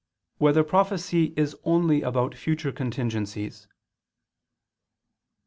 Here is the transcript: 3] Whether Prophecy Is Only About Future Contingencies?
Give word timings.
3] 0.39 0.45
Whether 0.45 0.63
Prophecy 0.63 1.31
Is 1.37 1.55
Only 1.63 2.01
About 2.01 2.33
Future 2.33 2.71
Contingencies? 2.71 3.67